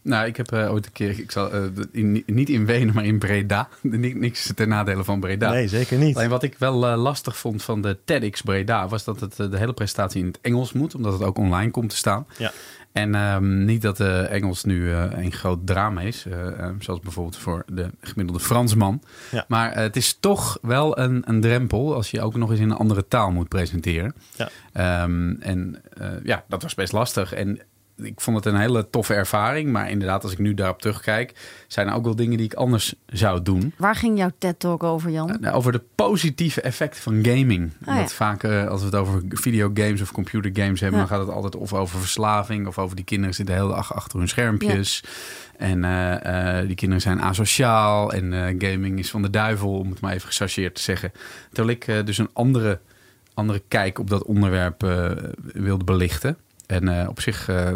[0.10, 3.06] Nou, ik heb uh, ooit een keer, ik zal, uh, in, niet in Wenen, maar
[3.06, 3.68] in Breda.
[3.82, 5.52] Niks ten nadele van Breda.
[5.52, 6.16] Nee, zeker niet.
[6.16, 8.88] Alleen wat ik wel uh, lastig vond van de TEDx Breda...
[8.88, 10.96] was dat het de hele presentatie in het Engels moet...
[10.96, 12.28] omdat het ook online komt te staan.
[12.38, 12.52] Ja.
[12.92, 17.38] En um, niet dat uh, Engels nu uh, een groot drama is, uh, zoals bijvoorbeeld
[17.38, 19.02] voor de gemiddelde Fransman.
[19.32, 19.46] Ja.
[19.48, 22.78] Maar het is toch wel een, een drempel als je ook nog eens in een
[22.78, 24.16] andere taal moet presenteren.
[24.36, 25.04] Ja.
[25.04, 25.82] Um, en
[26.24, 27.34] ja, dat was best lastig.
[27.34, 27.60] En
[28.02, 29.72] ik vond het een hele toffe ervaring.
[29.72, 31.34] Maar inderdaad, als ik nu daarop terugkijk,
[31.68, 33.74] zijn er ook wel dingen die ik anders zou doen.
[33.78, 35.38] Waar ging jouw TED-talk over, Jan?
[35.42, 37.72] Uh, over de positieve effecten van gaming.
[37.86, 38.08] Oh, ja.
[38.08, 41.06] vaak uh, als we het over videogames of computergames hebben, ja.
[41.08, 43.96] dan gaat het altijd of over verslaving of over die kinderen zitten de hele dag
[43.96, 45.04] achter hun schermpjes.
[45.04, 45.10] Ja.
[45.58, 50.14] En uh, die kinderen zijn asociaal en gaming is van de duivel, om het maar
[50.14, 51.12] even gechargeerd te zeggen.
[51.52, 52.80] Terwijl ik dus een andere,
[53.34, 54.82] andere kijk op dat onderwerp
[55.54, 56.38] wilde belichten.
[56.70, 57.72] En uh, op zich uh,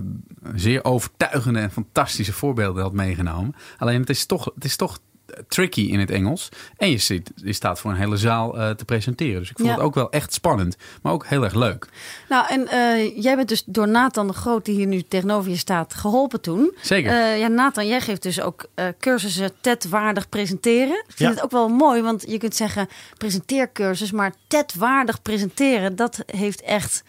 [0.56, 3.56] zeer overtuigende en fantastische voorbeelden had meegenomen.
[3.77, 4.99] Alleen het is toch, het is toch
[5.47, 6.49] tricky in het Engels.
[6.77, 9.39] En je, zit, je staat voor een hele zaal eh, te presenteren.
[9.39, 9.75] Dus ik vond Ja.
[9.75, 10.75] het ook wel echt spannend.
[11.01, 11.88] Maar ook heel erg leuk.
[12.29, 15.58] Nou, en eh, jij bent dus door Nathan de Groot, die hier nu tegenover je
[15.58, 16.75] staat, geholpen toen.
[16.82, 17.12] Zeker.
[17.12, 20.95] Eh, ja, Nathan, jij geeft dus ook eh, cursussen TED-waardig presenteren.
[20.95, 21.29] Ik vind Ja.
[21.29, 27.03] het ook wel mooi, want je kunt zeggen presenteercursus, maar TED-waardig presenteren, dat heeft echt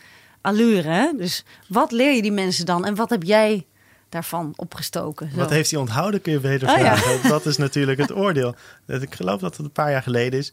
[0.45, 0.89] allure.
[0.89, 1.11] Hè?
[1.17, 3.67] Dus wat leer je die mensen dan en wat heb jij
[4.09, 5.31] daarvan opgestoken?
[5.31, 5.37] Zo.
[5.37, 6.97] Wat heeft hij onthouden, kun je beter Oh, ja.
[6.97, 7.29] vragen.
[7.29, 8.55] Dat is natuurlijk het oordeel.
[8.87, 10.53] Dat- Ik geloof dat het een paar jaar geleden is.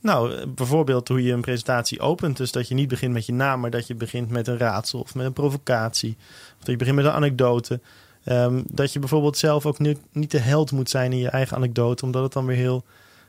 [0.00, 2.36] Nou, eh, bijvoorbeeld hoe je een presentatie opent.
[2.36, 5.00] Dus dat je niet begint met je naam, maar dat je begint met een raadsel
[5.00, 6.16] of met een provocatie.
[6.18, 7.80] Of dat je begint met een anekdote.
[8.24, 11.56] Ehm, dat je bijvoorbeeld zelf ook niet, niet de held moet zijn in je eigen
[11.56, 12.84] anekdote, omdat het dan weer heel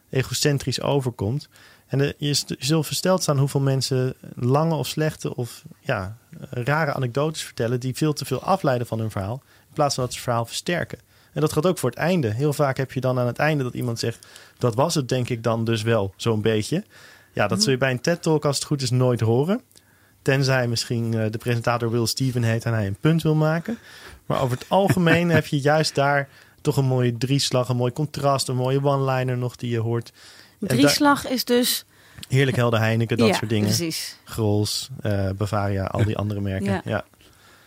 [0.09, 1.49] egocentrisch overkomt.
[1.91, 6.17] En je, zult versteld staan hoeveel mensen lange of slechte of ja,
[6.49, 10.13] rare anekdotes vertellen die veel te veel afleiden van hun verhaal, in plaats van dat
[10.13, 10.99] ze het verhaal versterken.
[11.33, 12.27] En dat gaat ook voor het einde.
[12.27, 14.27] Heel vaak heb je dan aan het einde dat iemand zegt:
[14.57, 16.83] Dat was het, denk ik dan dus wel, zo'n beetje.
[17.33, 19.61] Ja, dat zul je bij een TED-talk als het goed is nooit horen.
[20.21, 23.77] Tenzij misschien eh, de presentator Will Steven heet en hij een punt wil maken.
[24.25, 26.29] Maar over het algemeen heb je juist daar
[26.61, 30.11] toch een mooie drieslag, een mooi contrast, een mooie one-liner nog die je hoort.
[30.67, 31.85] Drieslag is dus...
[32.27, 33.67] Heerlijk helder Heineken, dat ja, soort dingen.
[33.67, 34.17] precies.
[34.23, 36.71] Grols, eh, Bavaria, al die andere merken.
[36.71, 36.81] Ja.
[36.85, 37.03] Ja.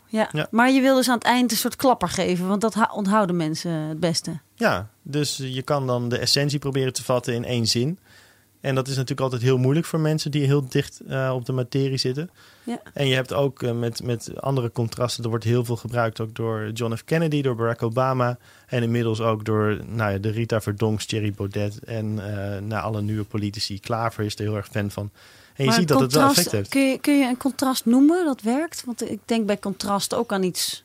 [0.07, 0.29] Ja.
[0.33, 0.47] Ja.
[0.51, 3.71] Maar je wil dus aan het eind een soort klapper geven, want dat onthouden mensen
[3.71, 4.41] het beste.
[4.55, 7.99] Ja, dus je kan dan de essentie proberen te vatten in één zin.
[8.65, 11.53] En dat is natuurlijk altijd heel moeilijk voor mensen die heel dicht eh, op de
[11.53, 12.31] materie zitten.
[12.63, 12.81] Ja.
[12.93, 16.35] En je hebt ook eh, met, met andere contrasten, er wordt heel veel gebruikt ook
[16.35, 17.05] door John F.
[17.05, 18.39] Kennedy, door Barack Obama.
[18.67, 23.03] En inmiddels ook door nou ja, de Rita Verdonks, Thierry Baudet en eh nou, alle
[23.03, 23.81] nieuwe politici.
[23.81, 25.11] Klaver is er heel erg fan van.
[25.55, 26.69] En je Maar ziet dat het wel effect heeft.
[26.69, 28.85] Kun je, kun je een contrast noemen dat werkt?
[28.85, 30.85] Want ik denk bij contrast ook aan iets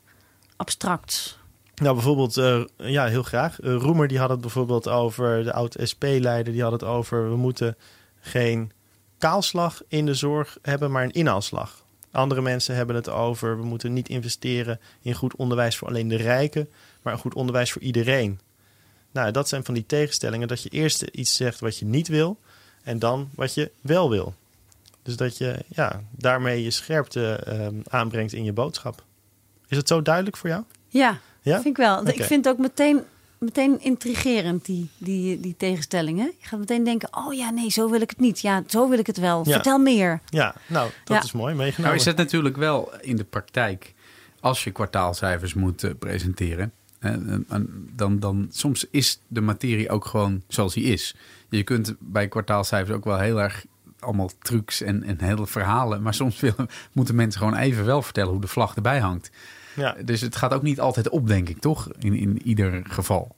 [0.56, 1.38] abstracts.
[1.80, 3.60] Nou, bijvoorbeeld, eh, ja, heel graag.
[3.60, 7.30] Eh, Roemer die had het bijvoorbeeld over, de oud-SP-leider, die had het over...
[7.30, 7.76] we moeten
[8.20, 8.72] geen
[9.18, 11.84] kaalslag in de zorg hebben, maar een inhaalslag.
[12.10, 13.58] Andere mensen hebben het over...
[13.58, 16.68] we moeten niet investeren in goed onderwijs voor alleen de rijken...
[17.02, 18.40] maar een goed onderwijs voor iedereen.
[19.12, 20.48] Nou, dat zijn van die tegenstellingen...
[20.48, 22.38] dat je eerst iets zegt wat je niet wil...
[22.82, 24.34] en dan wat je wel wil.
[25.02, 29.04] Dus dat je ja, daarmee je scherpte eh, aanbrengt in je boodschap.
[29.68, 30.62] Is het zo duidelijk voor jou?
[30.88, 31.54] Ja, Ja?
[31.54, 32.06] vind ik wel.
[32.08, 33.00] Ik vind het ook meteen,
[33.38, 36.24] meteen intrigerend, die, die, die tegenstellingen.
[36.40, 38.40] Je gaat meteen denken, oh ja, nee, zo wil ik het niet.
[38.40, 39.42] Ja, zo wil ik het wel.
[39.46, 39.52] Ja.
[39.52, 40.20] Vertel meer.
[40.28, 41.22] Ja, nou, dat Ja.
[41.22, 41.82] is mooi meegenomen.
[41.86, 43.94] Nou is het natuurlijk wel in de praktijk,
[44.40, 50.04] als je kwartaalcijfers moet eh, presenteren, en- en dan, dan soms is de materie ook
[50.04, 51.14] gewoon zoals die is.
[51.48, 53.64] Je kunt bij kwartaalcijfers ook wel heel erg
[53.98, 58.30] allemaal trucs en, en hele verhalen, maar soms willen, moeten mensen gewoon even wel vertellen
[58.32, 59.30] hoe de vlag erbij hangt.
[59.76, 59.96] Ja.
[60.04, 61.88] Dus het gaat ook niet altijd op, denk ik, toch?
[61.98, 63.36] In, in ieder geval.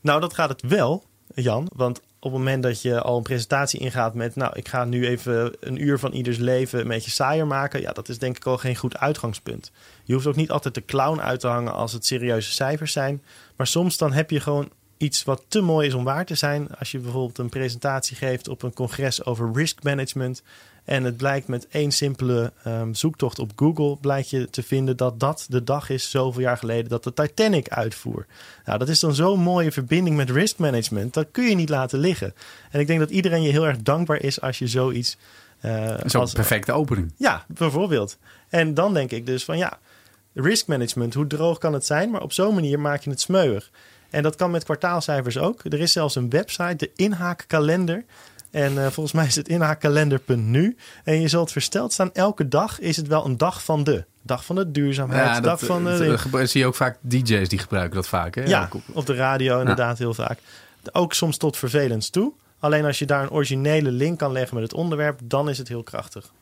[0.00, 1.70] Nou, dat gaat het wel, Jan.
[1.74, 4.36] Want op het moment dat je al een presentatie ingaat met...
[4.36, 7.80] nou, ik ga nu even een uur van ieders leven een beetje saaier maken...
[7.80, 9.70] ja, dat is denk ik al geen goed uitgangspunt.
[10.04, 13.22] Je hoeft ook niet altijd de clown uit te hangen als het serieuze cijfers zijn.
[13.56, 16.68] Maar soms dan heb je gewoon iets wat te mooi is om waar te zijn.
[16.78, 20.42] Als je bijvoorbeeld een presentatie geeft op een congres over risk management...
[20.90, 23.96] en het blijkt met één simpele ehm, zoektocht op Google...
[24.00, 27.68] blijkt je te vinden dat dat de dag is zoveel jaar geleden dat de Titanic
[27.68, 28.26] uitvoer.
[28.64, 31.14] Nou, dat is dan zo'n mooie verbinding met risk management.
[31.14, 32.34] Dat kun je niet laten liggen.
[32.70, 35.16] En ik denk dat iedereen je heel erg dankbaar is als je zoiets...
[35.60, 37.12] eh, als- een perfecte opening.
[37.16, 38.18] ja, bijvoorbeeld.
[38.48, 39.78] En dan denk ik dus van ja,
[40.34, 42.10] risk management, hoe droog kan het zijn?
[42.10, 43.70] Maar op zo'n manier maak je het smeuig.
[44.10, 45.64] En dat kan met kwartaalcijfers ook.
[45.64, 48.04] Er is zelfs een website, de inhaakkalender.
[48.50, 50.76] En eh, volgens mij is het inhaakkalender.nu.
[51.04, 54.04] En je zult versteld staan, elke dag is het wel een dag van de.
[54.22, 55.90] Dag van de duurzaamheid, dag van de...
[55.90, 58.34] dat, eh, gebru- zie je ook vaak DJ's die gebruiken dat vaak.
[58.34, 58.42] Hè?
[58.44, 60.38] Ja, op- de radio inderdaad heel vaak.
[60.92, 62.32] Ook soms tot vervelends toe.
[62.58, 65.68] Alleen als je daar een originele link kan leggen met het onderwerp, dan is het
[65.68, 66.32] heel krachtig.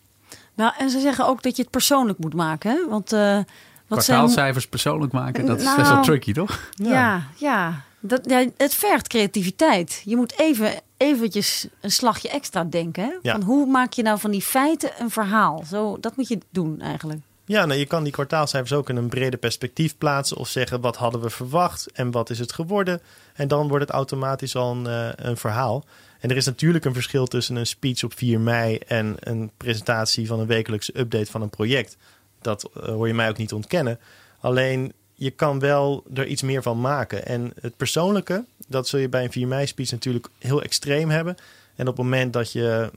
[0.54, 2.70] Nou, en ze zeggen ook dat je het persoonlijk moet maken.
[2.70, 2.88] Hè?
[2.88, 3.46] Want eh, wat zijn...
[3.86, 6.70] Kwartaalcijfers persoonlijk maken, dat is best wel Nou, tricky, toch?
[6.74, 7.82] Ja, ja.
[8.00, 10.02] Dat, ja, het vergt creativiteit.
[10.04, 13.04] Je moet even eventjes een slagje extra denken.
[13.04, 13.10] Hè?
[13.22, 13.32] Ja.
[13.32, 15.64] Van hoe maak je nou van die feiten een verhaal?
[15.68, 17.20] Zo, dat moet je doen eigenlijk.
[17.44, 20.96] Ja, nou, je kan die kwartaalcijfers ook in een breder perspectief plaatsen of zeggen wat
[20.96, 23.00] hadden we verwacht en wat is het geworden.
[23.34, 25.84] En dan wordt het automatisch al een, eh, een verhaal.
[26.20, 30.26] En er is natuurlijk een verschil tussen een speech op 4 mei en een presentatie
[30.26, 31.96] van een wekelijkse update van een project.
[32.40, 33.98] Dat eh, hoor je mij ook niet ontkennen.
[34.40, 37.26] Alleen je kan wel er iets meer van maken.
[37.26, 41.36] En het persoonlijke, dat zul je bij een 4 mei speech natuurlijk heel extreem hebben.
[41.74, 42.90] En op het moment dat je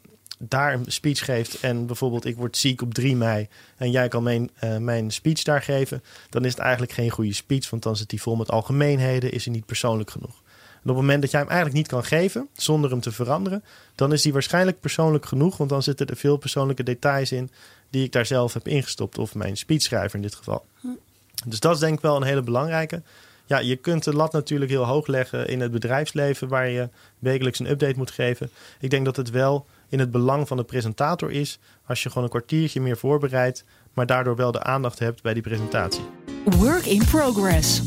[0.50, 4.24] daar een speech geeft en bijvoorbeeld ik word ziek op 3 mei en jij kan
[4.24, 7.96] mijn, eh, mijn speech daar geven, dan is het eigenlijk geen goede speech, want dan
[7.96, 10.40] zit die vol met algemeenheden, is hij niet persoonlijk genoeg.
[10.82, 13.64] op het moment dat jij hem eigenlijk niet kan geven, zonder hem te veranderen,
[13.96, 17.52] dan is die waarschijnlijk persoonlijk genoeg, want dan zitten er veel persoonlijke details in
[17.90, 20.66] die ik daar zelf heb ingestopt, of mijn speechschrijver in dit geval.
[21.46, 23.02] Dus dat is denk ik wel een hele belangrijke.
[23.52, 27.60] Ja, je kunt de lat natuurlijk heel hoog leggen in het bedrijfsleven, waar je wekelijks
[27.60, 28.50] een update moet geven.
[28.80, 32.24] Ik denk dat het wel in het belang van de presentator is als je gewoon
[32.24, 36.04] een kwartiertje meer voorbereidt, maar daardoor wel de aandacht hebt bij die presentatie.
[36.46, 37.82] Work in progress.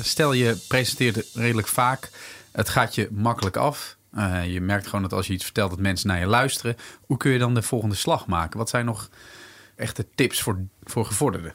[0.00, 2.10] Stel je presenteert redelijk vaak,
[2.52, 3.96] het gaat je makkelijk af.
[4.14, 6.76] Uh, je merkt gewoon dat als je iets vertelt dat mensen naar je luisteren.
[7.00, 8.58] Hoe kun je dan de volgende slag maken?
[8.58, 9.08] Wat zijn nog
[9.76, 11.54] echte tips voor, voor gevorderden?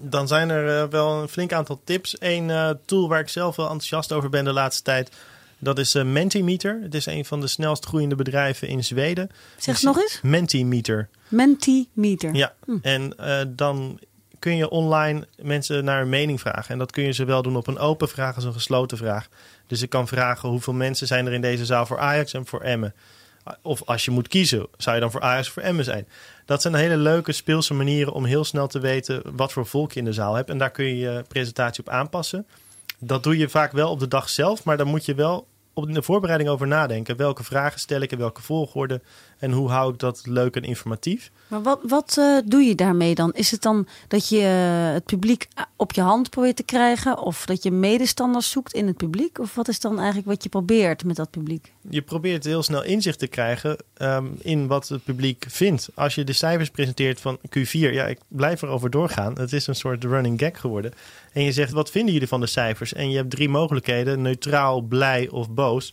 [0.00, 2.16] Dan zijn er uh, wel een flink aantal tips.
[2.18, 5.10] Eén uh, tool waar ik zelf wel enthousiast over ben de laatste tijd.
[5.58, 6.78] Dat is Mentimeter.
[6.82, 9.30] Het is een van de snelst groeiende bedrijven in Zweden.
[9.56, 10.20] Zeg het nog eens?
[10.22, 11.08] Mentimeter.
[11.28, 12.34] Mentimeter.
[12.34, 12.76] Ja, hm.
[12.82, 13.14] en
[13.56, 13.98] dan
[14.44, 16.70] kun je online mensen naar een mening vragen.
[16.70, 19.28] En dat kun je zowel doen op een open vraag als een gesloten vraag.
[19.66, 22.60] Dus ik kan vragen hoeveel mensen zijn er in deze zaal voor Ajax en voor
[22.60, 22.94] Emmen.
[23.62, 26.08] Of als je moet kiezen, zou je dan voor Ajax of voor Emmen zijn?
[26.44, 29.98] Dat zijn hele leuke speelse manieren om heel snel te weten wat voor volk je
[29.98, 30.50] in de zaal hebt.
[30.50, 32.46] En daar kun je je presentatie op aanpassen.
[32.98, 35.94] Dat doe je vaak wel op de dag zelf, maar dan moet je wel op
[35.94, 37.16] de voorbereiding over nadenken.
[37.16, 39.00] Welke vragen stel ik in welke volgorde
[39.38, 41.30] en hoe hou ik dat leuk en informatief?
[41.48, 43.32] Maar wat, wat uh, doe je daarmee dan?
[43.32, 47.18] Is het dan dat je uh, het publiek op je hand probeert te krijgen?
[47.18, 49.38] Of dat je medestanders zoekt in het publiek?
[49.38, 51.72] Of wat is dan eigenlijk wat je probeert met dat publiek?
[51.88, 55.88] Je probeert heel snel inzicht te krijgen um, in wat het publiek vindt.
[55.94, 59.38] Als je de cijfers presenteert van Q4, ja, ik blijf erover doorgaan.
[59.38, 60.92] Het is een soort running gag geworden.
[61.32, 62.92] En je zegt, wat vinden jullie van de cijfers?
[62.92, 65.92] En je hebt drie mogelijkheden, neutraal, blij of boos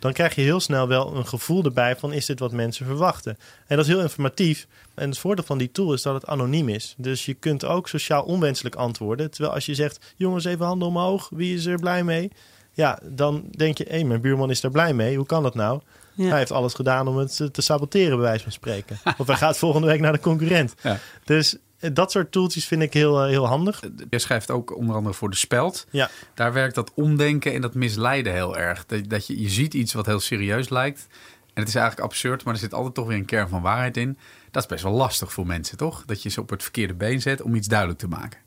[0.00, 3.38] dan krijg je heel snel wel een gevoel erbij van is dit wat mensen verwachten.
[3.66, 4.66] En dat is heel informatief.
[4.94, 6.94] En het voordeel van die tool is dat het anoniem is.
[6.96, 9.30] Dus je kunt ook sociaal onwenselijk antwoorden.
[9.30, 12.30] Terwijl als je zegt, jongens even handen omhoog, wie is er blij mee?
[12.72, 15.16] Ja, dan denk je, hé, mijn buurman is er blij mee.
[15.16, 15.80] Hoe kan dat nou?
[16.14, 16.28] Ja.
[16.28, 18.98] Hij heeft alles gedaan om het te saboteren, bij wijze van spreken.
[19.18, 20.74] of hij gaat volgende week naar de concurrent.
[20.82, 20.98] Ja.
[21.24, 23.82] Dus dat soort tooltjes vind ik heel, eh, heel handig.
[24.10, 25.86] Je schrijft ook onder andere voor de speld.
[25.90, 26.10] Ja.
[26.34, 28.86] Daar werkt dat omdenken en dat misleiden heel erg.
[28.86, 31.06] Dat, dat je, je ziet iets wat heel serieus lijkt.
[31.54, 33.96] En het is eigenlijk absurd, maar er zit altijd toch weer een kern van waarheid
[33.96, 34.18] in.
[34.50, 36.04] Dat is best wel lastig voor mensen, toch?
[36.04, 38.40] Dat je ze op het verkeerde been zet om iets duidelijk te maken.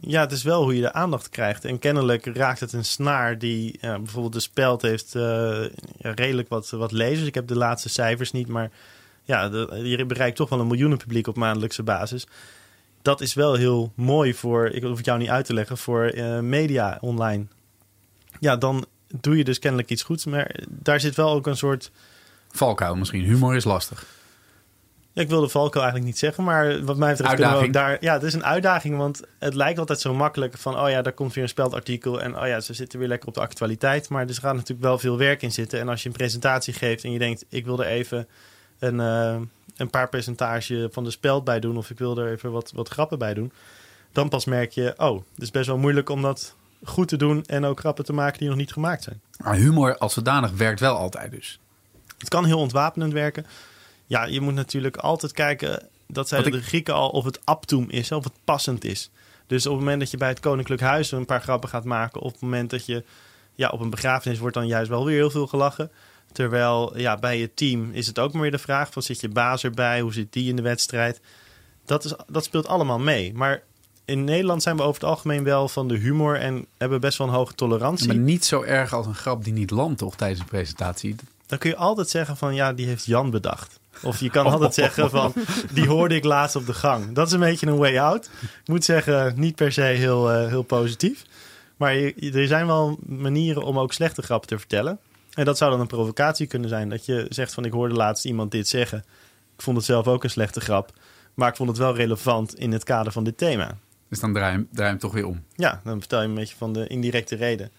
[0.00, 1.64] Ja, het is wel hoe je de aandacht krijgt.
[1.64, 3.78] En kennelijk raakt het een snaar die...
[3.80, 5.64] bijvoorbeeld de speld heeft uh,
[5.98, 7.28] redelijk wat, wat lezers.
[7.28, 8.70] Ik heb de laatste cijfers niet, maar
[9.22, 9.42] ja,
[9.82, 12.26] je bereikt toch wel een miljoenen publiek op maandelijkse basis.
[13.02, 16.14] Dat is wel heel mooi voor, ik hoef het jou niet uit te leggen, voor
[16.14, 17.46] uh, media online.
[18.40, 18.86] Ja, dan
[19.20, 20.24] doe je dus kennelijk iets goeds.
[20.24, 21.90] Maar daar zit wel ook een soort...
[22.50, 23.24] Valkuil misschien.
[23.24, 24.06] Humor is lastig.
[25.12, 27.96] Ja, ik wilde valkuil eigenlijk niet zeggen, maar wat mij betreft kunnen we ook daar...
[28.00, 30.78] Ja, het is een uitdaging, want het lijkt altijd zo makkelijk van...
[30.78, 33.34] oh ja, daar komt weer een speldartikel en oh ja, ze zitten weer lekker op
[33.34, 34.08] de actualiteit.
[34.08, 35.80] Maar er gaat natuurlijk wel veel werk in zitten.
[35.80, 38.28] En als je een presentatie geeft en je denkt, ik wil er even
[38.82, 39.40] een, uh,
[39.76, 41.76] een paar percentage van de speld bij doen.
[41.76, 43.52] Of ik wil er even wat, wat grappen bij doen.
[44.12, 47.44] Dan pas merk je, oh, het is best wel moeilijk om dat goed te doen.
[47.44, 49.20] En ook grappen te maken die nog niet gemaakt zijn.
[49.36, 51.58] Maar humor als zodanig werkt wel altijd dus.
[52.18, 53.46] Het kan heel ontwapenend werken.
[54.06, 58.12] Ja, je moet natuurlijk altijd kijken, dat zeiden de Grieken al, of het aptum is,
[58.12, 59.10] of het passend is.
[59.46, 62.20] Dus op het moment dat je bij het Koninklijk Huis een paar grappen gaat maken,
[62.20, 63.04] of op het moment dat je
[63.54, 65.90] ja, op een begrafenis wordt dan juist wel weer heel veel gelachen.
[66.32, 69.28] Terwijl ja, bij je team is het ook maar weer de vraag: van zit je
[69.28, 70.00] baas erbij?
[70.00, 71.20] Hoe zit die in de wedstrijd?
[71.84, 73.32] Dat, is, dat speelt allemaal mee.
[73.34, 73.62] Maar
[74.04, 77.26] in Nederland zijn we over het algemeen wel van de humor en hebben best wel
[77.26, 78.06] een hoge tolerantie.
[78.06, 81.16] Maar niet zo erg als een grap die niet landt, toch, tijdens een presentatie?
[81.46, 83.80] Dan kun je altijd zeggen van ja, die heeft Jan bedacht.
[84.02, 85.32] Of je kan altijd zeggen van
[85.72, 87.14] die hoorde ik laatst op de gang.
[87.14, 88.30] Dat is een beetje een way out.
[88.42, 91.24] Ik moet zeggen, niet per se heel, uh, heel positief.
[91.76, 94.98] Maar je, er zijn wel manieren om ook slechte grappen te vertellen.
[95.34, 96.88] En dat zou dan een provocatie kunnen zijn.
[96.88, 98.98] Dat je zegt van ik hoorde laatst iemand dit zeggen.
[99.56, 100.92] Ik vond het zelf ook een slechte grap.
[101.34, 103.76] Maar ik vond het wel relevant in het kader van dit thema.
[104.08, 105.44] Dus dan draai je, draai je hem toch weer om.
[105.54, 107.70] Ja, dan vertel je een beetje van de indirecte reden.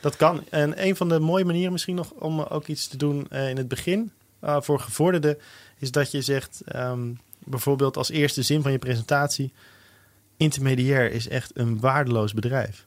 [0.00, 0.42] Dat kan.
[0.50, 3.56] En een van de mooie manieren misschien nog om ook iets te doen uh, in
[3.56, 4.12] het begin.
[4.44, 5.38] Uh, voor gevorderden
[5.78, 9.52] is dat je zegt um, bijvoorbeeld als eerste zin van je presentatie.
[10.36, 12.86] Intermediair is echt een waardeloos bedrijf.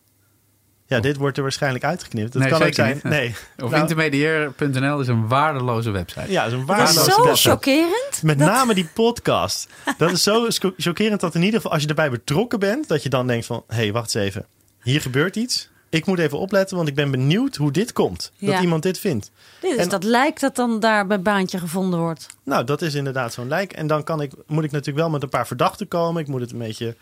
[0.87, 2.33] Ja, dit wordt er waarschijnlijk uitgeknipt.
[2.33, 2.93] Dat nee, kan ook zijn.
[2.93, 3.03] Niet.
[3.03, 3.35] Nee.
[3.63, 6.31] Of nou, intermediair.nl is een waardeloze website.
[6.31, 8.23] Ja, is een waardeloze zo chockerend.
[8.23, 8.47] Met dat...
[8.47, 9.67] name die podcast.
[9.97, 10.47] Dat is zo
[10.77, 13.63] chockerend dat in ieder geval als je erbij betrokken bent, dat je dan denkt van,
[13.67, 14.45] hé, hey, wacht eens even.
[14.81, 15.69] Hier gebeurt iets.
[15.89, 18.31] Ik moet even opletten, want ik ben benieuwd hoe dit komt.
[18.39, 18.61] Dat ja.
[18.61, 19.31] iemand dit vindt.
[19.59, 22.27] Dit is en, dat lijk dat dan daar bij baantje gevonden wordt.
[22.43, 23.73] Nou, dat is inderdaad zo'n lijk.
[23.73, 26.21] En dan kan ik, moet ik natuurlijk wel met een paar verdachten komen.
[26.21, 26.95] Ik moet het een beetje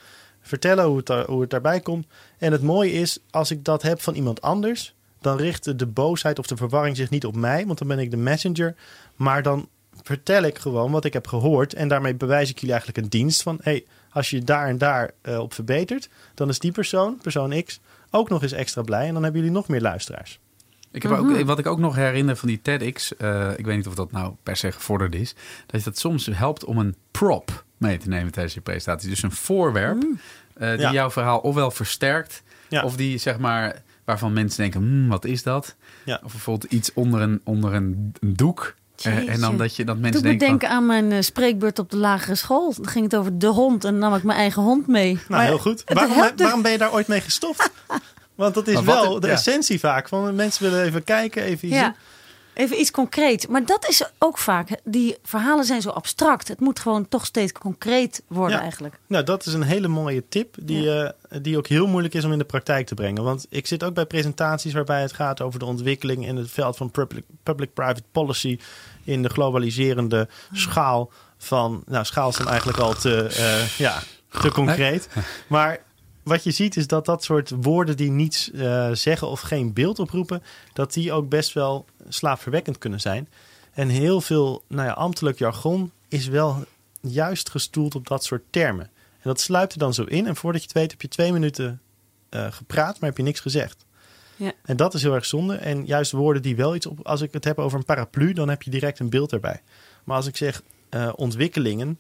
[0.48, 2.08] vertellen hoe het, daar, hoe het daarbij komt.
[2.38, 6.40] En het mooie is, als ik dat heb van iemand anders, dan richt de boosheid
[6.40, 8.76] of de verwarring zich niet op mij, want dan ben ik de messenger.
[9.16, 9.70] Maar dan
[10.04, 11.74] vertel ik gewoon wat ik heb gehoord.
[11.74, 15.12] En daarmee bewijs ik jullie eigenlijk een dienst van: hey, als je daar en daar
[15.24, 17.80] uh, op verbetert, dan is die persoon, persoon X,
[18.12, 19.08] ook nog eens extra blij.
[19.08, 20.40] En dan hebben jullie nog meer luisteraars.
[20.92, 23.88] Ik heb ook, wat ik ook nog herinner van die TEDx, uh, ik weet niet
[23.88, 27.65] of dat nou per se gevorderd is, dat je dat soms helpt om een prop
[27.86, 29.10] mee te nemen tijdens je presentatie.
[29.10, 30.92] Dus een voorwerp uh, die ja.
[30.92, 32.84] jouw verhaal ofwel versterkt, ja.
[32.84, 35.76] of die zeg maar waarvan mensen denken, hm, wat is dat?
[36.06, 36.20] Ja.
[36.24, 38.76] Of bijvoorbeeld iets onder een, onder een, een doek.
[39.08, 40.48] Uh, en dan dat je dat mensen Doe denken.
[40.48, 42.74] denken aan mijn uh, spreekbeurt op de lagere school.
[42.76, 45.14] Dan ging het over de hond en dan nam ik mijn eigen hond mee.
[45.14, 45.84] Nou, maar heel goed.
[45.86, 47.72] Waarom, waarom ben je daar ooit mee gestopt?
[48.36, 49.34] Want dat is wel de ja.
[49.34, 50.08] essentie vaak.
[50.08, 51.84] Van mensen willen even kijken, even ja.
[51.84, 51.96] doen.
[52.56, 53.48] Even iets concreet.
[53.48, 54.70] Maar dat is ook vaak.
[54.84, 56.48] Die verhalen zijn zo abstract.
[56.48, 58.62] Het moet gewoon toch steeds concreet worden ja.
[58.62, 59.00] eigenlijk.
[59.08, 60.56] Nou, dat is een hele mooie tip.
[60.62, 61.14] Die, ja.
[61.30, 63.24] uh, die ook heel moeilijk is om in de praktijk te brengen.
[63.24, 66.78] Want ik zit ook bij presentaties waarbij het gaat over de ontwikkeling in het veld
[66.78, 68.60] van public-private public policy.
[69.04, 71.84] In de globaliserende schaal van.
[71.86, 74.00] Nou, schaal is dan eigenlijk al te, uh, ja,
[74.42, 75.08] te concreet.
[75.48, 75.80] Maar
[76.26, 80.00] wat je ziet is dat dat soort woorden die niets uh, zeggen of geen beeld
[80.00, 83.30] oproepen, dat die ook best wel slaapverwekkend kunnen zijn.
[83.74, 86.64] En heel veel nou ja, ambtelijk jargon is wel
[87.02, 88.86] juist gestoeld op dat soort termen.
[89.14, 90.28] En dat sluipt er dan zo in.
[90.28, 91.82] En voordat je het weet heb je twee minuten
[92.30, 93.86] uh, gepraat, maar heb je niks gezegd.
[94.36, 94.52] Ja.
[94.64, 95.56] En dat is heel erg zonde.
[95.56, 97.08] En juist woorden die wel iets op.
[97.08, 99.62] Als ik het heb over een paraplu, dan heb je direct een beeld erbij.
[100.04, 102.00] Maar als ik zeg uh, ontwikkelingen,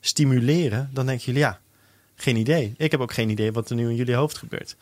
[0.00, 1.60] stimuleren, dan denken jullie ja,
[2.16, 2.74] geen idee.
[2.76, 4.76] Ik heb ook geen idee wat er nu in jullie hoofd gebeurt.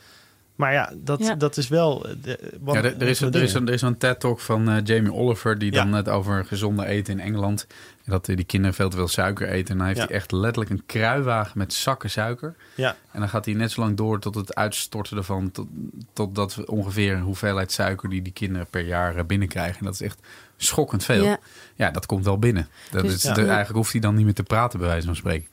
[0.56, 1.34] Maar ja, dat, Ja.
[1.34, 2.06] dat is wel.
[2.22, 4.76] De, wat, Ja, er, er is, er, is een, er is een TED-talk van eh,
[4.84, 5.58] Jamie Oliver...
[5.58, 5.82] die Ja.
[5.84, 7.66] dan het over gezonde eten in Engeland...
[8.04, 9.72] en dat eh, die kinderen veel te veel suiker eten.
[9.72, 10.06] En dan heeft Ja.
[10.06, 12.54] hij echt letterlijk een kruiwagen met zakken suiker.
[12.74, 15.50] Ja, En dan gaat hij net zo lang door tot het uitstorten ervan...
[15.50, 15.66] tot,
[16.12, 18.08] totdat we ongeveer een hoeveelheid suiker...
[18.08, 19.78] die die kinderen per jaar eh, binnenkrijgen.
[19.78, 20.18] En dat is echt
[20.56, 21.24] schokkend veel.
[21.24, 21.38] Ja,
[21.76, 21.90] Ja.
[21.90, 22.68] dat komt wel binnen.
[22.90, 23.32] Dat Dus- is, Ja.
[23.34, 25.48] de- eigenlijk hoeft hij dan niet meer te praten, bij wijze van spreken.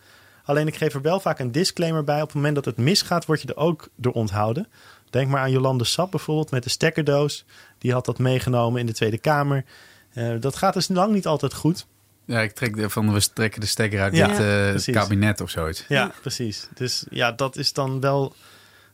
[0.49, 2.21] Alleen ik geef er wel vaak een disclaimer bij.
[2.21, 4.67] Op het moment dat het misgaat, word je er ook door onthouden.
[5.09, 7.45] Denk maar aan Jolande Sap bijvoorbeeld met de stekkerdoos.
[7.77, 9.65] Die had dat meegenomen in de Tweede Kamer.
[10.13, 11.85] Eh, dat gaat dus lang niet altijd goed.
[12.25, 14.27] Ja, ik trek de, van we trekken de stekker uit Ja,
[14.71, 15.85] dit eh, kabinet of zoiets.
[15.87, 16.67] Ja, precies.
[16.73, 18.33] Dus ja, dat is dan wel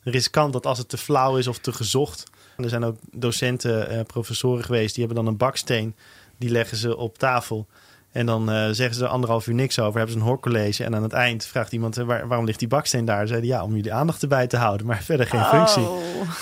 [0.03, 2.23] riskant dat als het te flauw is of te gezocht.
[2.57, 5.95] Er zijn ook docenten, eh, professoren geweest, die hebben dan een baksteen.
[6.37, 7.67] Die leggen ze op tafel.
[8.15, 9.93] En dan eh, zeggen ze er anderhalf uur niks over.
[9.97, 10.83] Hebben ze een hoorcollege.
[10.83, 13.27] En aan het eind vraagt iemand, eh, waar- waarom ligt die baksteen daar?
[13.27, 14.85] Zeiden ja, om jullie aandacht erbij te houden.
[14.85, 15.81] Maar verder geen functie.
[15.83, 15.97] Oh.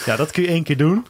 [0.06, 1.06] Ja, dat kun je één keer doen.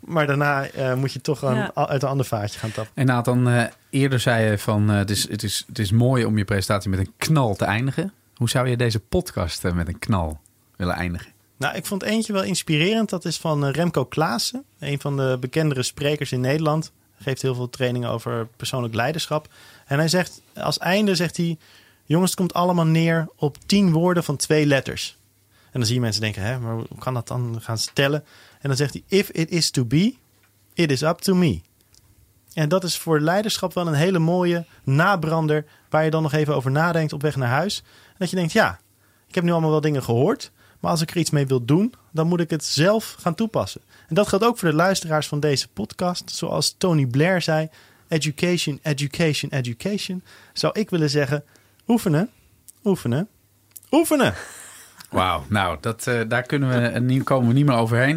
[0.00, 1.70] Maar daarna eh, moet je toch aan, Ja.
[1.74, 2.92] uit een ander vaatje gaan tappen.
[2.94, 6.24] En Nathan, eh, eerder zei je van eh, het, is, het, is, het is mooi
[6.24, 8.12] om je presentatie met een knal te eindigen.
[8.34, 10.40] Hoe zou je deze podcast met een knal
[10.76, 11.32] willen eindigen?
[11.58, 13.10] Nou, ik vond eentje wel inspirerend.
[13.10, 14.64] Dat is van Remco Klaassen.
[14.78, 16.92] Een van de bekendere sprekers in Nederland.
[17.18, 19.48] Geeft heel veel trainingen over persoonlijk leiderschap.
[19.86, 21.58] En hij zegt, als einde zegt hij...
[22.08, 25.16] Jongens, het komt allemaal neer op tien woorden van twee letters.
[25.64, 28.24] En dan zie je mensen denken, hè, maar hoe kan dat dan gaan stellen?
[28.60, 30.14] En dan zegt hij, if it is to be,
[30.74, 31.60] it is up to me.
[32.54, 35.64] En dat is voor leiderschap wel een hele mooie nabrander...
[35.90, 37.82] waar je dan nog even over nadenkt op weg naar huis.
[38.08, 38.80] En dat je denkt, ja,
[39.28, 40.52] ik heb nu allemaal wel dingen gehoord...
[40.80, 43.80] maar als ik er iets mee wil doen, dan moet ik het zelf gaan toepassen.
[44.08, 46.30] En dat geldt ook voor de luisteraars van deze podcast.
[46.30, 47.68] Zoals Tony Blair zei,
[48.08, 50.22] education, education, education.
[50.52, 51.44] Zou ik willen zeggen,
[51.86, 52.30] oefenen,
[52.84, 53.28] oefenen,
[53.90, 54.34] oefenen.
[55.10, 58.16] Wauw, nou, dat, eh, daar kunnen we, hier komen we niet meer overheen.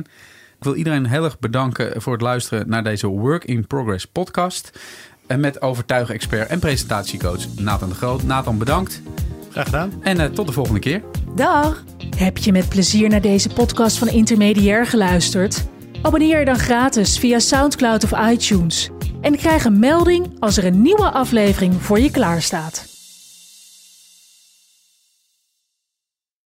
[0.58, 4.80] Ik wil iedereen heel erg bedanken voor het luisteren naar deze Work in Progress podcast.
[5.28, 8.24] En met overtuigen-expert en presentatiecoach Nathan de Groot.
[8.24, 9.02] Nathan, bedankt.
[9.50, 9.92] Graag gedaan.
[10.02, 11.02] En eh, tot de volgende keer.
[11.36, 11.84] Dag.
[12.18, 15.66] Heb je met plezier naar deze podcast van Intermediair geluisterd?
[16.02, 18.90] Abonneer je dan gratis via SoundCloud of iTunes.
[19.22, 22.89] En krijg een melding als er een nieuwe aflevering voor je klaarstaat.